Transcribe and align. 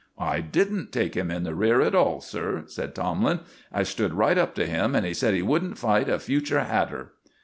"I 0.17 0.39
didn't 0.39 0.91
take 0.91 1.13
him 1.15 1.29
in 1.29 1.43
the 1.43 1.53
rear 1.53 1.79
at 1.79 1.93
all, 1.93 2.21
sir," 2.21 2.63
said 2.65 2.95
Tomlin. 2.95 3.41
"I 3.71 3.83
stood 3.83 4.15
right 4.15 4.35
up 4.35 4.55
to 4.55 4.65
him, 4.65 4.95
and 4.95 5.05
he 5.05 5.13
said 5.13 5.35
he 5.35 5.43
wouldn't 5.43 5.77
fight 5.77 6.09
a 6.09 6.17
future 6.17 6.61
hatter." 6.63 7.11